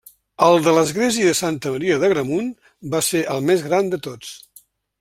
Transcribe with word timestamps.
El 0.45 0.55
de 0.67 0.71
l’església 0.77 1.27
de 1.27 1.35
Santa 1.39 1.73
Maria 1.75 1.97
d’Agramunt 2.03 2.47
va 2.95 3.03
ser 3.09 3.21
el 3.35 3.45
més 3.51 3.65
gran 3.69 3.93
de 3.93 4.01
tots. 4.09 4.33